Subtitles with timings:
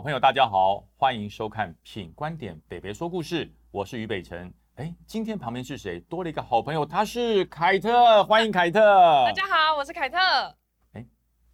[0.00, 4.50] 好朋友，大家好，欢迎收看《品观点北北说故事》，我是于北辰。
[4.76, 6.00] 哎，今天旁边是谁？
[6.00, 8.80] 多了一个好朋友，他是凯特，欢迎凯特。
[9.26, 10.16] 大家好，我是凯特。
[10.94, 11.04] 哎，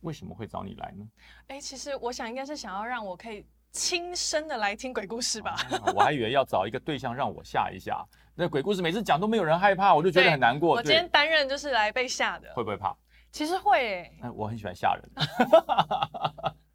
[0.03, 1.05] 为什么会找你来呢？
[1.49, 5.57] 哎，其实我想应该是想要让我可以亲身的来听鬼故事吧。
[5.93, 8.01] 我还以为要找一个对象让我吓一吓。
[8.37, 10.77] 那鬼故事每次讲都没有人害怕，我就觉得很难过。
[10.77, 12.47] 我今天担任就是来被吓的。
[12.55, 12.97] 会不会怕？
[13.33, 14.05] 其实会。
[14.23, 15.11] 哎，我很喜欢吓人。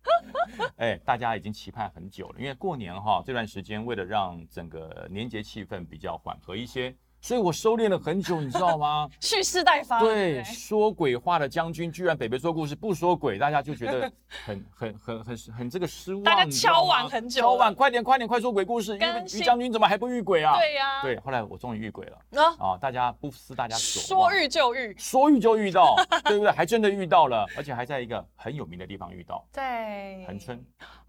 [0.78, 6.96] 哎，大家已经期盼很久了，因为过年哈这段时间，为了让整个年节气氛比较缓和一些。
[7.22, 9.08] 所以我收敛了很久，你知道吗？
[9.22, 10.00] 蓄势待发。
[10.00, 14.12] 对，说鬼话的将军居然北北说故事不说鬼，大家就觉得
[14.44, 16.24] 很 很很很很这个失望。
[16.24, 18.98] 大家敲碗很久，敲碗，快点快点快说鬼故事！
[18.98, 20.58] 于将军怎么还不遇鬼啊？
[20.58, 21.02] 对呀。
[21.04, 22.76] 对，后来我终于遇鬼了啊！
[22.82, 26.52] 大家不思大家所说遇就遇，说遇就遇到， 对不对？
[26.52, 30.58] 还真的遇到了，而且还在一个很有名的地方遇到，在横村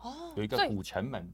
[0.00, 1.32] 哦，有一个古城门。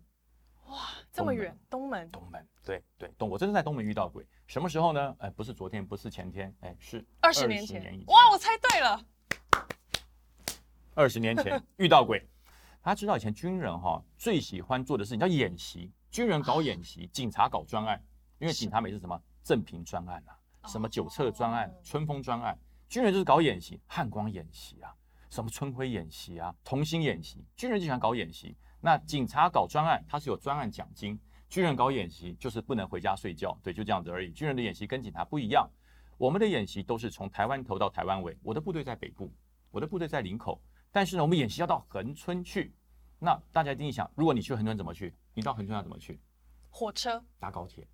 [1.18, 2.08] 哇，这么远，东门。
[2.10, 4.24] 东门，对对东，我真的在东门遇到鬼。
[4.46, 5.16] 什么时候呢？
[5.18, 8.00] 哎，不是昨天，不是前天，哎，是二十年前。
[8.06, 9.04] 哇，我猜对了。
[10.94, 12.20] 二十年前 遇到鬼，
[12.82, 18.00] 大家知道以前军人哈最喜欢做的事情叫演习，军人搞演习，警察搞专案，
[18.38, 22.56] 因为警察每次什么正平专案啊，什么九策专案、春风专案，
[22.88, 24.94] 军人就是搞演习，汉光演习啊，
[25.30, 28.56] 什么春晖演习啊，同心演习，军人就喜欢搞演习。
[28.80, 31.16] 那警察搞专案，他是有专案奖金；
[31.48, 33.58] 军人搞演习，就是不能回家睡觉。
[33.62, 34.30] 对，就这样子而已。
[34.30, 35.68] 军人的演习跟警察不一样，
[36.16, 38.36] 我们的演习都是从台湾头到台湾尾。
[38.42, 39.32] 我的部队在北部，
[39.70, 40.60] 我的部队在林口，
[40.92, 42.72] 但是呢，我们演习要到恒春去。
[43.18, 45.12] 那大家一定想，如果你去恒春怎么去？
[45.34, 46.20] 你到恒春要怎么去？
[46.70, 47.22] 火车？
[47.40, 47.86] 搭高铁？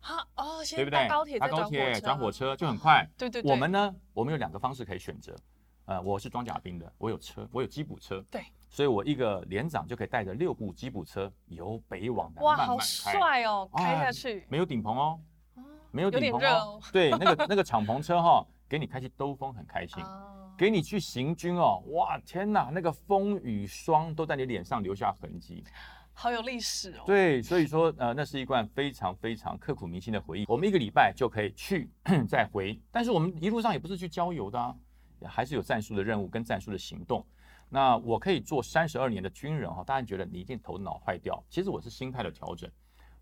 [0.00, 1.06] 好哦，对不对？
[1.08, 3.06] 高铁，搭高铁转火车就很快。
[3.18, 3.50] 对对对。
[3.50, 5.36] 我们呢，我们有两个方式可以选择。
[5.84, 8.24] 呃，我是装甲兵的，我有车，我有吉普车。
[8.30, 8.42] 对。
[8.72, 13.68] 所以我一个连长就可以带着六部吉普车由北往南慢慢开，好帅哦！
[13.76, 15.20] 开下去没有顶棚哦，
[15.90, 16.80] 没有顶棚哦。
[16.90, 20.02] 对，那个 那个敞篷车哈，给你开去兜风很开心，
[20.56, 25.62] 给你去行军哦，哇天哪，那个风雨霜都在你脸上留下痕迹，
[26.14, 27.02] 好有历史哦。
[27.04, 30.46] 对，所以说呃，那是一段非常非常刻骨铭心的回忆。
[30.48, 31.90] 我们一个礼拜就可以去
[32.26, 34.76] 再回，但是我们一路上也不是去郊游的，
[35.26, 37.22] 还是有战术的任务跟战术的行动。
[37.74, 41.42] 那我可以做三十二年的军人哈，大家觉得你一定头脑坏掉。
[41.48, 42.70] 其实我是心态的调整，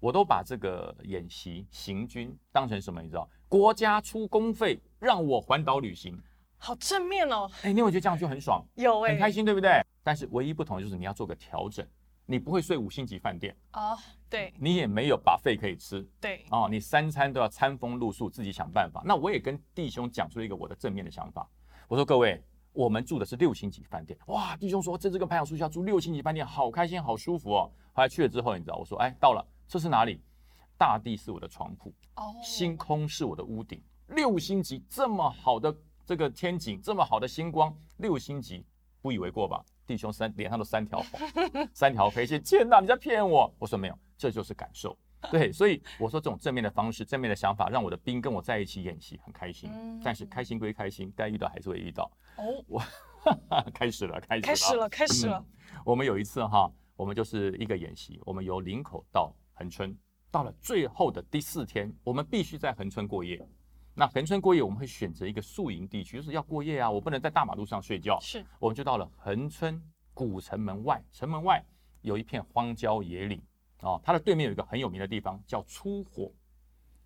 [0.01, 3.01] 我都把这个演习行军当成什么？
[3.01, 6.21] 你知道，国家出公费让我环岛旅行，
[6.59, 7.49] 好正面哦。
[7.63, 8.61] 哎，你有觉得这样就很爽？
[8.75, 9.81] 有哎，很开心，对不对？
[10.03, 11.87] 但是唯一不同就是你要做个调整，
[12.27, 13.97] 你不会睡五星级饭店哦，
[14.29, 19.01] 对，你也没有把费可以吃，对，哦，你三餐都要餐风露宿，自己想办法。
[19.05, 21.49] 那我也跟弟兄讲出一个我的正面的想法，
[21.87, 22.43] 我说各位。
[22.73, 24.57] 我们住的是六星级饭店，哇！
[24.57, 27.71] 弟兄说这次跟潘小叔下住六星级饭店，好开心，好舒服哦。
[27.93, 30.21] 后来去了之后，你知道，我说，哎，到了，这是哪里？
[30.79, 35.75] 大地是我的床铺，哦，星空是我的屋顶，六星级这么好的
[36.07, 38.65] 这个天景，这么好的星光，六星级
[39.03, 39.63] 不以为过吧？
[39.87, 41.21] 弟兄三脸上都三条红，
[41.75, 43.53] 三条黑线，天哪，你在骗我？
[43.59, 44.97] 我说没有，这就是感受。
[45.31, 49.71] 对，所以我说这种正面的方式、正面的想法，让我的兵跟我在一起演习很开心。
[50.03, 52.11] 但是开心归开心，该遇到还是会遇到。
[52.37, 52.83] 哦，我
[53.75, 55.45] 开始了，开始了，开始了，开始了。
[55.85, 59.95] 我们有一次哈，我们就是一个演习，我们由林口到恒春，
[60.31, 63.47] 到了最后的第四天，我们必须在恒春过夜。
[63.95, 68.19] 那恒春过夜，我们会选择一个宿营地区，就是要过夜啊，我不能在大马路上睡觉。
[68.21, 69.83] 是，我们就到了恒春
[70.15, 71.63] 古城门外，城门外
[72.01, 73.43] 有一片荒郊野岭。
[73.83, 76.31] 哦，它的对面有一个很有名的地方叫出火，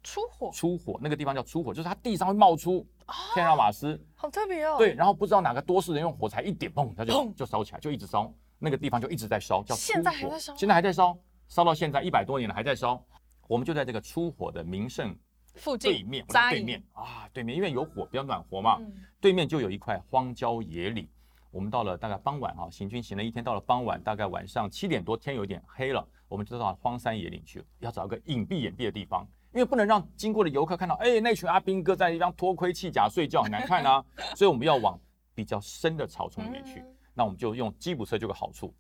[0.03, 2.87] 出火，出火，那个地方叫出火，就是它地上会冒出
[3.35, 4.77] 天然瓦斯，好特别哦。
[4.79, 11.17] 对，然后不知道哪个多事人用火柴一点，砰，它就就烧起来，就一直烧，那个地方就一直在烧，叫现在还在烧，现在还在烧，
[11.49, 13.03] 烧到现在一百多年了还在烧。
[13.47, 15.15] 我们就在这个出火的名胜
[15.55, 18.81] 附近对面，对面啊，对面，因为有火比较暖和嘛，
[19.21, 21.07] 对面就有一块荒郊野岭。
[21.51, 34.05] 我们到了大概傍晚啊，行军行了一天，到了傍晚大概晚上七点多，天有点黑了，我们就到荒山野岭去，要找一个隐蔽隐蔽的地方，因为不能让经过的游客看到，哎，那群阿兵哥在一张脱盔弃甲睡觉，很难看啊，
[34.35, 34.99] 所以我们要往
[35.35, 36.85] 比较深的草丛里面去。
[37.13, 38.75] 那我们就用吉普车，就有个好处，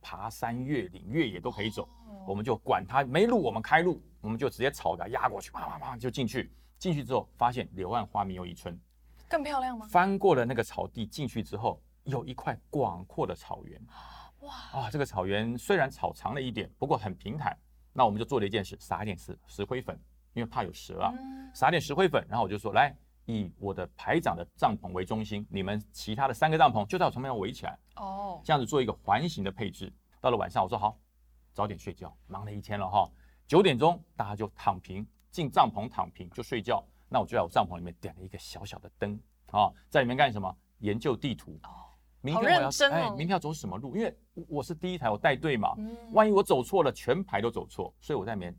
[0.00, 1.88] 爬山越岭越野都可以走，
[2.26, 6.52] 我们就管它没路，我们开路，我们就直接草给它压过去，啪啪啪就进去。
[6.78, 8.78] 进去之后发现柳暗花明又一村，
[9.28, 9.86] 更漂亮吗？
[9.88, 11.80] 翻过了那个草地进去之后。
[12.04, 13.78] 有一块广阔的草原，
[14.40, 14.90] 哇啊！
[14.90, 17.56] 这个草原虽然草长了一点，不过很平坦。
[17.92, 19.98] 那我们就做了一件事，撒一点石石灰粉，
[20.32, 21.12] 因为怕有蛇啊，
[21.52, 22.24] 撒点石灰粉。
[22.28, 22.96] 然后我就说，来
[23.26, 27.78] 以我的排长的帐篷为中心，你们其他的三个帐篷就在我旁边围起来。
[27.96, 29.92] 哦，这样子做一个环形的配置。
[30.20, 30.98] 到了晚上，我说好，
[31.52, 33.10] 早点睡觉，忙了一天了哈。
[33.46, 36.82] 九点钟大家就躺平，进帐篷躺平就睡觉。
[37.08, 39.20] 那我就在我帐篷里面点了一个小小的灯
[39.50, 40.56] 啊，在里面干什么？
[40.78, 41.58] 研究地图。
[42.22, 43.96] 明天我要好认真哦哎，明天要走什么路？
[43.96, 48.54] 因为我我是第一台，我带队嘛，嗯万一我走错了，全排都走错，所以我在里面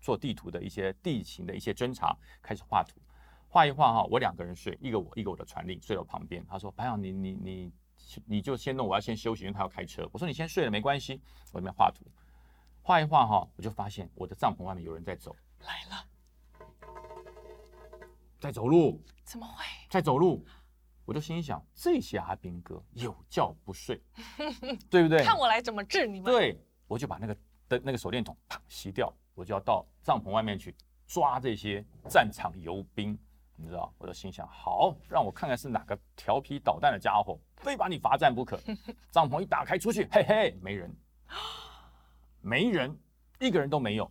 [0.00, 3.00] 做地图的一些地形的一些侦查，开始画图，
[3.48, 6.44] 画一画哈，我两个人睡，一个我一个我的传令睡在我旁边。
[6.46, 7.72] 他说：“白阳，你你你
[8.26, 11.20] 你就先弄，我要先休息，因为他要开车。”我说：“你先睡了没关系。”
[11.52, 12.04] 我在那边画图，
[12.82, 16.04] 画一画哈，我就发现我的帐篷外面有人在走，来了，
[18.38, 19.64] 在走路，怎么会？
[19.88, 20.44] 在走路。
[21.06, 24.02] 我就心想，这些阿兵哥有觉不睡，
[24.90, 25.24] 对不对？
[25.24, 26.24] 看我来怎么治你们？
[26.24, 27.36] 对，我就把那个
[27.68, 30.74] 的那个手电筒啪熄掉，我就要到帐篷外面去
[31.06, 33.16] 抓这些战场游兵，
[33.54, 33.94] 你知道？
[33.98, 38.58] 我就心想，好，让我看看是哪个调皮捣蛋的家伙，非把你罚站不可。
[39.12, 40.92] 帐篷一打开出去，嘿嘿，没人，
[42.40, 42.98] 没人，
[43.38, 44.10] 一个人都没有。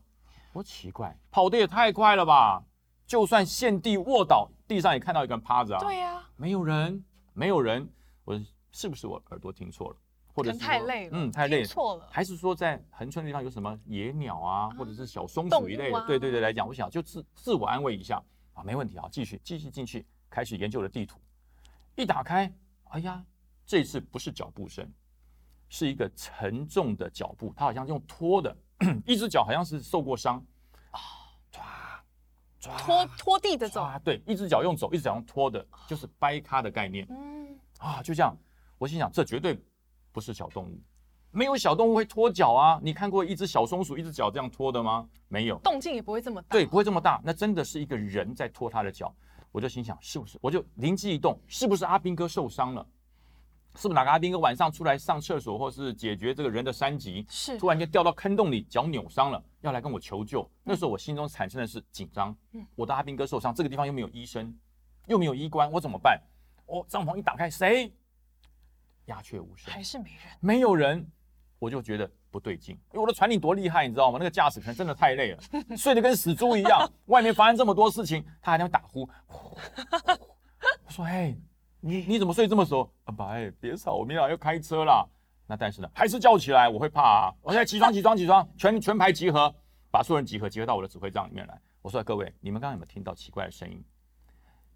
[0.53, 2.63] 我奇怪，跑得也太快了吧？
[3.05, 5.79] 就算现地卧倒，地上也看到一个人趴着啊。
[5.79, 7.03] 对呀，没有人，
[7.33, 7.87] 没有人，
[8.23, 8.39] 我
[8.71, 9.95] 是不是我耳朵听错了，
[10.33, 12.07] 或者是太累了，嗯，太累了，错了。
[12.11, 15.97] 还是说在恒春的地方有什么野鸟啊，或者是小松鼠一类的？
[15.97, 18.21] 啊对对对，来讲，我想就自自我安慰一下
[18.53, 21.19] 啊，没问题啊，继续继续进去，开始研究了地图。
[21.95, 22.51] 一打开，
[22.89, 23.23] 哎呀，
[23.65, 24.91] 这次不是脚步声，
[25.69, 28.57] 是一个沉重的脚步，它好像用拖的，
[29.05, 30.43] 一只脚好像是受过伤，
[32.77, 37.05] 拖拖地的走，抓，对，一只脚用走，一只脚用拖的，就是掰咖的概念。
[37.09, 38.35] 嗯，啊，就这样，
[38.77, 39.59] 我心想，这绝对
[40.11, 40.79] 不是小动物，
[41.31, 42.79] 没有小动物会拖脚啊！
[42.81, 45.07] 你看过一只小松鼠一只脚这样拖的吗？
[45.27, 46.47] 没有，动静也不会这么大。
[46.49, 49.13] 对，不会这么大，那真的是一个人在拖他的脚。
[49.51, 50.37] 我就心想，是不是？
[50.41, 52.85] 我就灵机一动，是不是阿兵哥受伤了？
[53.75, 60.49] 是不是哪个阿兵哥晚上出来上厕所，或是解决这个人的三级，是突然间掉到坑洞里，脚扭伤了，要来跟我求救。
[60.63, 64.55] 那时候我心中产生的是紧张嗯，我的阿兵哥受伤，这个地方又没有医生，
[65.07, 66.21] 又没有医官，我怎么办？
[66.67, 67.93] 哦，帐篷一打开，谁？
[69.05, 70.19] 鸦雀无声，还是没人。
[70.39, 71.07] 没有人，
[71.59, 72.75] 我就觉得不对劲。
[72.91, 74.17] 因为我的船里多厉害，你知道吗？
[74.17, 75.39] 那个驾驶可能真的太累了，
[75.77, 76.91] 睡得跟死猪一样。
[77.05, 79.07] 外面发生这么多事情，他还在打呼。
[80.85, 81.37] 我说：“嘿，
[81.87, 82.91] 你你怎么睡这么熟？
[83.03, 85.07] 阿白，别吵，我明天要开车啦。
[85.45, 87.33] 那但是呢，还是叫起来，我会怕啊。
[87.43, 89.53] 我现在起床，起床，起床，全全排集合，
[89.91, 91.61] 把所有人集合，集合到我的指挥帐里面来。
[91.83, 93.85] 我说：各位，你们刚刚有没有听到奇怪的声音？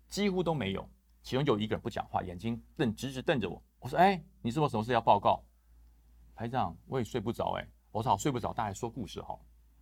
[0.08, 0.88] 几乎都没有。
[1.24, 3.60] 其中有一个人不讲话，眼睛瞪直直瞪着我。
[3.80, 5.44] 我说：哎，你是不是有什么事要报告？
[6.36, 9.40] 排长，我也睡不着哎、我说好睡不着，大家说故事好了，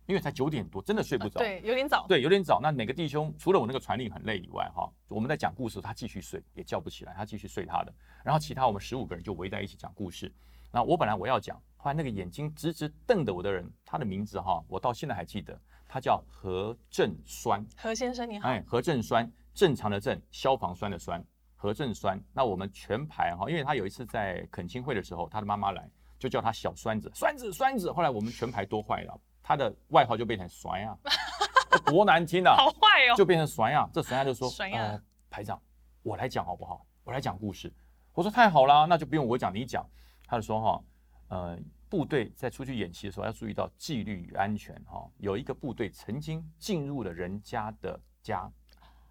[0.08, 1.38] 因为才九点多，真的睡不着。
[1.38, 2.06] 对，有点早。
[2.08, 2.60] 对，有点早。
[2.62, 7.92] 那每个弟兄除了我那个传令很累以外，哈，我们在讲故事，他继续睡，也叫不起来，他继续睡他的。
[8.24, 10.32] 然后其他我们十五个人就围在一起讲故事。
[10.72, 17.62] 那我本来我要讲，后来那个眼睛直直瞪着我的人，他的名字哈，我到现在还记得，他叫何正栓。
[17.76, 18.48] 何先生你好。
[18.48, 21.22] 哎，何正栓，正常的正，消防栓的栓，
[21.54, 22.18] 何正栓。
[22.32, 25.86] 那我们全排哈，因为他有一次在恳亲会的时候，他的妈妈来，
[26.18, 27.92] 就叫他小栓子，栓子，栓子。
[27.92, 30.94] 后来我们全排多坏了，他的外号就变成甩呀，
[31.86, 32.52] 多难听啊！
[32.60, 33.16] 好坏哦。
[33.16, 33.88] 就变成甩啊。
[33.90, 35.58] 这甩呀就说，呃，排长，
[36.02, 36.84] 我来讲好不好？
[37.02, 37.72] 我来讲故事。
[38.12, 39.88] 我说太好啦，那就不用我讲，你讲。
[40.26, 40.84] 他就说哈，
[41.28, 45.10] 呃，部队在出去演习的时候要注意到纪律与安全哈。
[45.16, 48.52] 有一个部队曾经进入了人家的家，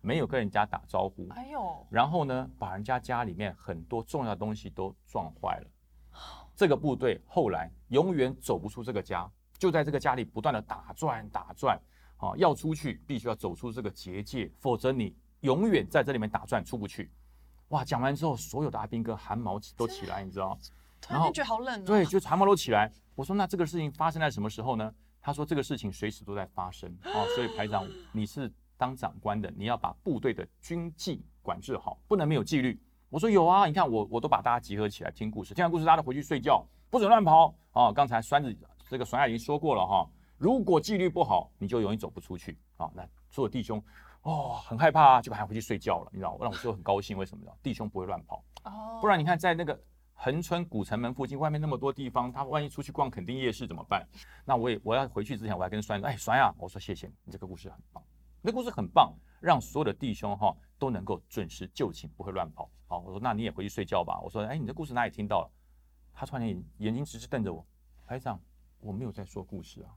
[0.02, 5.68] 没有跟人家打招呼，哎呦，然后呢，把人家家里面很多重要的东西都撞坏了。
[6.56, 9.28] 这个部队后来永远走不出这个家，
[9.58, 11.80] 就在这个家里不断的打转打转。
[12.18, 17.12] 啊，要出去必须要走出这个结界，否则你永远在这里面打转出不去。
[17.68, 20.58] 哇，讲完之后，所有的阿兵哥汗毛都起来，你知道？
[21.08, 21.86] 然后突然间觉得好冷啊。
[21.86, 22.92] 对，就汗毛都起来。
[23.14, 24.92] 我说那这个事情发生在什么时候呢？
[25.22, 32.82] 他说这个事情随时都在发生啊、所以排长你是当长官的，你要把部队的军纪管制好，不能没有纪律。
[33.10, 37.92] 我说有啊，你看我我都把大家集合起来听故事，听完故事大家都回去睡觉，不准乱跑啊。
[37.92, 38.52] 刚才栓子
[38.90, 42.90] 这个栓亚已经说过了哈，如果纪律不好，你就容易走不出去啊。
[42.94, 43.84] 那所有弟兄
[44.22, 47.52] 哦很害怕啊，就赶快回去睡觉了，你知道，让我就很高兴，为什么呢？
[47.62, 48.44] 弟兄不会乱跑。
[48.64, 49.80] 哦，不然你看，在那个
[50.14, 54.08] 恒春古城门附近，外面那么多地方，他万一出去逛垦丁夜市怎么办？
[54.46, 58.04] 那我也我要回去之前，我还跟栓说，哎，栓呀，我说谢谢你，你这个故事很棒，
[58.42, 62.70] 你这故事很棒，让所有的弟兄哈都能够准时就寝，不会乱跑。
[62.88, 64.20] 好，我说那你也回去睡觉吧。
[64.22, 65.52] 我说，哎，你这故事哪里听到了？
[66.14, 67.64] 他突然间眼睛直直瞪着我，
[68.06, 68.42] 排长，
[68.80, 69.90] 我没有在说故事啊。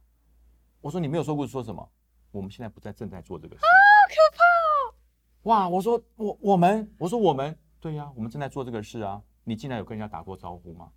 [0.80, 1.90] 我说你没有说故事，说什么？
[2.30, 3.64] 我们现在不在正在做这个事。
[3.64, 3.68] 啊
[4.08, 4.94] 可怕哦。
[5.42, 5.68] 哇！
[5.68, 9.22] 我说我我们，我说我们，对呀、我们正在做这个事啊。
[9.44, 10.92] 你进来有跟人家打过招呼吗？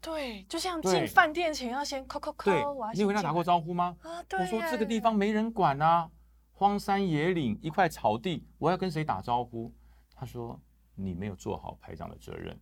[0.00, 2.64] 对，就像进饭店前要先扣扣扣，对，
[2.94, 3.96] 你有跟他打过招呼吗？
[4.02, 4.22] 啊？
[4.24, 6.10] 对我说这个地方没人管啊，
[6.50, 9.72] 荒山野岭一块草地，我要跟谁打招呼？
[10.14, 10.60] 他说
[10.96, 12.60] 你没有做好排长的责任，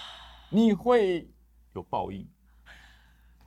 [0.50, 1.28] 你会
[1.74, 2.28] 有报应。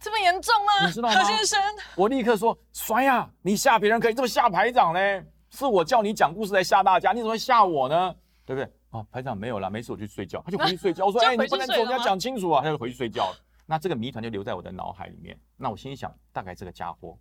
[0.05, 0.85] 这么严重吗？
[0.85, 1.59] 你知道吗何先生，
[1.95, 5.25] 我立刻说：“摔呀，你吓别人可以这么吓排长嘞？
[5.49, 8.15] 是我叫你讲故事来吓大家，你怎么会吓我呢？
[8.45, 10.43] 对不对？”啊，排长没有啦，没事，我去睡觉。
[10.45, 11.07] 他就回去睡觉。
[11.07, 13.37] 我说：“就哎、你不能走，你要讲清楚啊。”他就回去睡觉了。
[13.65, 15.35] 那这个谜团就留在我的脑海里面。
[15.57, 17.17] 那我心里想，大概这个家伙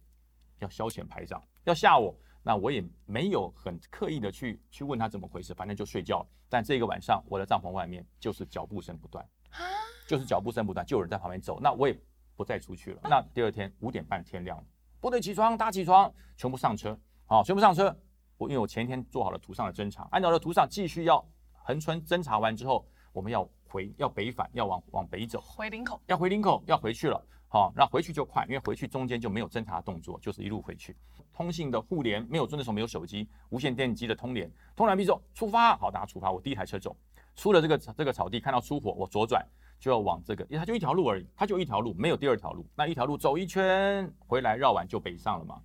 [0.58, 2.14] 要消遣排长，要吓我。
[2.42, 6.26] 那我也没有很刻意的去去问他怎么回事，反正就睡觉了。
[6.50, 9.24] 但这个晚上，我的帐篷外面就是脚步声不断。
[9.52, 9.64] 啊，
[10.06, 11.98] 就是脚步声不断，就有人在旁边走，那我也
[12.36, 13.00] 不再出去了。
[13.04, 14.64] 那第二天五点半天亮了，
[15.00, 17.96] 部队起床，大家起床，全部上车，好，全部上车。
[18.36, 27.24] 我因为我前一天做好了图上的侦查，按照了图上继续要横村侦查完之后，我们要回要北返，要往往北走，回林口，要回林口，要回去了。
[27.48, 30.96] 好，那回去就快，因为回去中间就没有侦查动作，就是一路回去。
[31.32, 36.32] 通信的互联没有，那时候没有手机，无线电机的通联，通完毕之后出发，好，大家出发。
[36.32, 36.96] 我第一台车走，
[37.36, 39.46] 出了这个这个草地，看到出火，我左转
[39.84, 42.66] 就要往这个，因为它就一条路而已，它就一条路，没有第二条路。
[42.74, 45.60] 那一条路走一圈回来绕完就北上了嘛。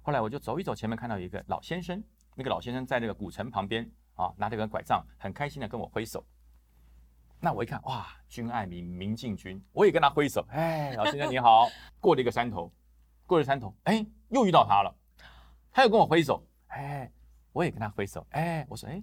[0.00, 2.02] 后来我就走一走，前面看到一个老先生，
[2.34, 6.24] 那个老先生在那个古城旁边啊，拿着个拐杖，很开心的跟我挥手。
[7.40, 11.68] 那我一看，哇，君爱民，民敬君，我也跟他挥手，哎，老先生你好。
[12.00, 12.72] 过了一个山头，
[13.26, 14.96] 过了山头，哎，又遇到他了，
[15.70, 17.12] 他又跟我挥手，哎，
[17.52, 19.02] 我也跟他挥手，哎，我说，哎，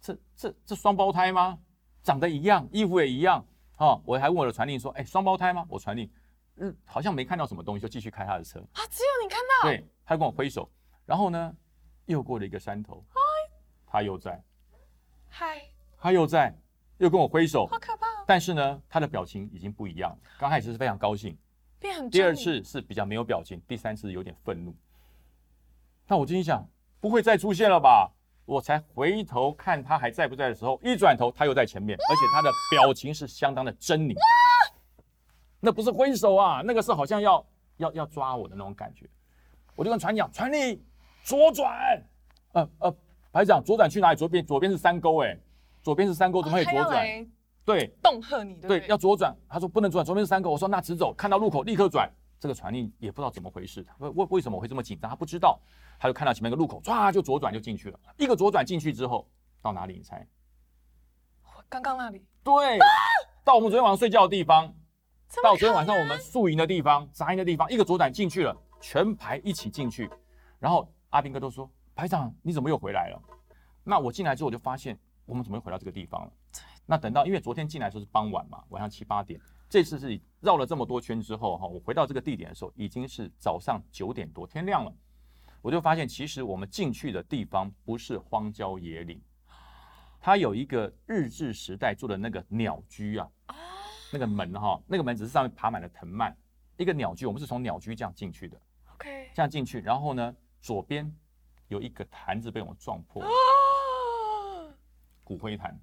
[0.00, 1.58] 这这这双胞胎吗？
[2.02, 3.44] 长得一样，衣服也一样，
[3.80, 5.64] 哦，我还问我的传令说，哎，双胞胎吗？
[5.66, 6.08] 我传令，
[6.56, 8.60] 嗯，好像没看到什么东西，就继续开他的车。
[8.74, 10.70] 啊，只有你看到，对，他跟我挥手，
[11.06, 11.56] 然后呢，
[12.04, 13.20] 又过了一个山头，嗨
[13.86, 14.42] 他又在，
[15.30, 15.62] 嗨，
[15.98, 16.54] 他又在，
[16.98, 20.18] 又跟我挥手，好可怕哦，但是呢，他的表情已经不一样了。
[20.38, 21.34] 刚开始是非常高兴，
[21.78, 24.76] 变很第二次是比较没有表情，第三次有点愤怒。
[26.06, 26.68] 那我心里想，
[27.00, 28.12] 不会再出现了吧？
[28.50, 34.16] 我才回头看他还在不在的时候，一转头他又在前面，而且他的表情是相当的狰狞。
[35.60, 39.08] 那不是挥手啊，那个是好像要要要抓我的那种感觉。
[39.76, 40.82] 我就跟船长，船里
[41.22, 42.02] 左转，
[42.50, 42.96] 呃呃，
[43.30, 44.16] 排长左转去哪里？
[44.16, 45.38] 左边左边是山沟，哎，
[45.80, 47.06] 左边是山沟，怎么可以左转？
[47.64, 48.88] 对，恫吓你，对对，对？
[48.88, 49.32] 要左转。
[49.48, 50.50] 他说不能左转，左边是山沟。
[50.50, 52.10] 我说那直走，看到路口立刻转。
[52.40, 55.10] 这个传令也不知道怎么回事，为为为什么我会这么紧张？
[55.10, 55.60] 他不知道，
[55.98, 58.00] 他就看到前面一个路口，唰就左转就进去了。
[58.16, 59.28] 一个左转进去之后，
[59.60, 59.98] 到哪里？
[59.98, 60.26] 你猜？
[61.68, 62.78] 刚刚那里，对，
[63.44, 64.74] 到我们昨天晚上睡觉的地方，
[65.44, 70.10] 到昨天晚上我们宿营的地方、扎营的地方，一个左转进去了，全排一起进去。
[70.58, 73.22] 然后阿兵哥都说：“排长，你怎么又回来了？”
[73.84, 76.32] 那我进来之后，我就发现我们怎么又回到这个地方了？
[76.86, 79.40] 那等到因为昨天进来的时候是傍晚嘛，晚上七八点，
[79.70, 84.92] 这次是绕了这么多圈之后哈，我回到这个地点的时候已经是早上九点多，天亮了。
[85.62, 89.22] 我就发现其实我们进去的地方不是荒郊野岭，
[90.20, 93.30] 它有一个日治时代做的那个鸟居啊，
[94.12, 96.36] 那个门哈，那个门只是上面爬满了藤蔓，
[96.76, 98.60] 一个鸟居，我们是从鸟居这样进去的
[98.94, 101.14] ，OK，这样进去，然后呢，左边
[101.68, 103.22] 有一个坛子被我撞破
[105.22, 105.78] 骨灰坛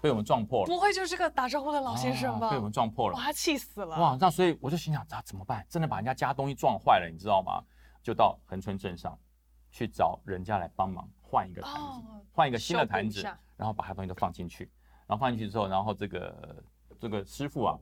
[0.00, 2.48] 被我们撞破了，不会就是这个打招呼的老先生吧？
[2.48, 3.22] 啊被我们撞破了哇，。
[3.22, 3.98] 他气死了！
[3.98, 5.66] 哇，那所以我就心想，啊，怎么办？
[5.68, 7.62] 真的把人家家东西撞坏了，你知道吗？
[8.02, 9.18] 就到横村镇上
[9.70, 13.22] 去找人家来帮忙换一个坛子，哦换一个新的坛子，
[13.56, 14.70] 然后把他东西都放进去，
[15.06, 16.64] 然后放进去之后，然后这个
[17.00, 17.78] 这个师傅啊，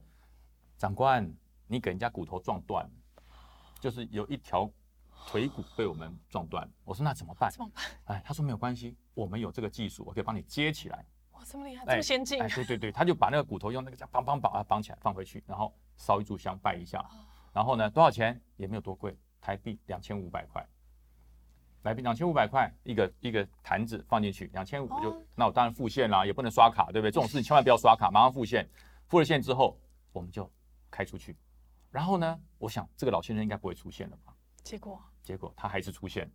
[0.79, 1.31] 长官，
[1.67, 2.91] 你给人家骨头撞断了，
[3.81, 4.71] 就是有一条
[5.27, 6.67] 腿骨被我们撞断。
[6.85, 7.51] 我说那怎么办？
[7.51, 7.85] 怎么办？
[8.05, 11.05] 哎，他说没有关系，我们有这个技术，我可以帮你接起来。
[11.45, 12.41] 哇，这么厉害，哎这么先进。
[12.41, 17.21] 哎，，对对对，他就把那个骨头用那个这样绑绑绑把它绑起来，放回去，然后烧一炷香拜一下，哦。
[17.53, 18.41] 然后呢，多少钱？
[18.57, 20.67] 也没有多贵，台币两千五百块，
[21.83, 25.23] 台币两千五百块一个一个坛子放进去，两千五就，哦。
[25.35, 27.11] 那我当然付现啦，也不能刷卡，对不对？
[27.11, 28.69] 这种事情千万不要刷卡，马上付现，
[29.07, 29.79] 付了现之后
[30.13, 30.51] 我们就
[30.91, 31.37] 开出去，
[31.91, 34.35] 然后呢，我想这个老先生应该不会出现了吧？
[34.63, 35.01] 结果？
[35.23, 36.31] 结果他还是出现，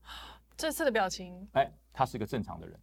[0.56, 2.80] 这次的表情，哎，他是个正常的人，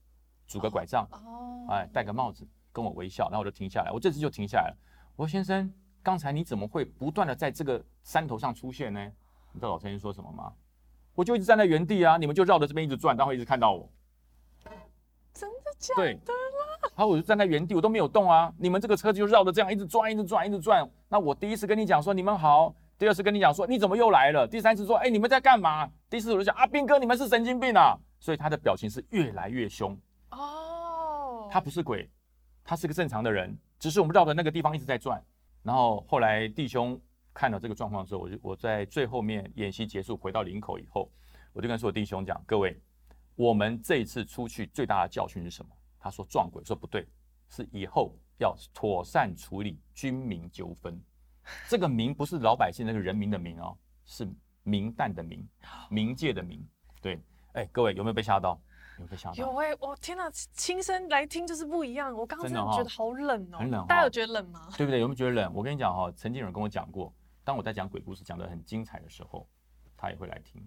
[0.46, 3.90] 拄个拐杖，哦，哎，戴个帽子，跟我微笑，然后我就停下来。
[3.90, 4.76] 我这次就停下来了。
[5.16, 5.72] 我说：“先生，
[6.02, 9.00] 刚才你怎么会不断的在这个山头上出现呢？”
[9.52, 10.52] 你知道老先生说什么吗？
[11.14, 13.90] 我就一直站在原地啊，你们就绕着这边一直转，然后一直看到我。
[15.32, 16.32] 真的假对的？
[16.94, 18.52] 然后我就站在原地，我都没有动啊。
[18.58, 20.88] 你们这个车子就绕着这样一直转，一直转，一直转。
[21.08, 25.90] 那我第一次跟你讲说你们好，第二次跟你讲说你怎么又来了，第三次说哎你们在干嘛？
[26.08, 27.98] 第四次我就讲啊斌哥你们是神经病啊。
[28.18, 29.96] 所以他的表情是越来越凶。
[30.30, 32.10] 哦，他不是鬼，
[32.64, 35.22] 他是个正常的人，只是我们绕的那个地方一直在转。
[35.62, 37.00] 然后后来弟兄
[37.34, 41.10] 看到这个状况之后，我就我在最后面演习结束回到林口以后，
[41.52, 42.80] 我就跟所有弟兄讲：各位，
[43.34, 45.70] 我们这一次出去最大的教训是什么？
[45.98, 47.06] 他说撞鬼，说不对，
[47.50, 51.00] 是以后要妥善处理军民纠纷。
[51.68, 54.28] 这个民不是老百姓那个人民的民哦，是
[54.62, 55.46] 明旦的明，
[55.90, 56.60] 冥界的冥。
[57.00, 57.20] 对，
[57.54, 58.60] 哎，各位有没有被吓到？
[58.98, 59.34] 有没有被吓到？
[59.34, 62.14] 有哎、我天哪，亲身来听就是不一样。
[62.14, 64.68] 我刚刚真的觉得好冷哦、很冷哈大家有觉得冷吗？
[64.76, 65.00] 对不对？
[65.00, 65.52] 有没有觉得冷？
[65.54, 67.12] 我跟你讲哈、曾经有人跟我讲过，
[67.44, 69.46] 当我在讲鬼故事讲得很精彩的时候，
[69.96, 70.66] 他也会来听，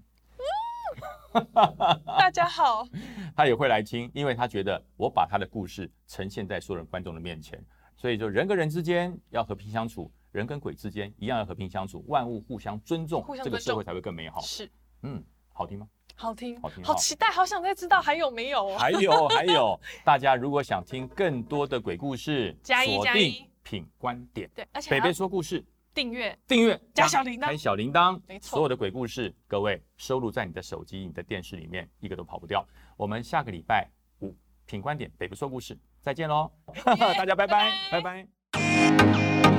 [2.05, 2.87] 大家好，
[3.35, 7.63] 他也会来听，因为他觉得我把他的故事呈现在所有人观众的面前，
[7.95, 14.39] 所以就人跟人之间要和平相处，人跟鬼之间一样要和平相处，万物互相尊重，互相尊重这个社会才会更美好。
[14.41, 14.69] 是
[15.01, 15.87] 嗯，好听吗？
[16.19, 18.67] 好听，好听好期待，好想再知道还有没有。
[18.67, 18.77] 哦。
[18.77, 23.49] 还有 还有，大家如果想听更多的鬼故事，加一锁定加一。
[23.63, 25.63] 品观点，对，而且北北说故事。
[25.93, 27.45] 订阅，订阅加小铃铛。
[27.45, 28.49] 开小铃铛，没错。
[28.57, 32.65] 所有的鬼故事，各位收录在你的手机、你的电视里面，一个都跑不掉。
[32.97, 34.35] 我们下个礼拜五
[34.65, 35.77] 品观点北北说故事。
[36.01, 36.51] 再见喽，
[36.83, 39.58] 大家拜拜，拜拜。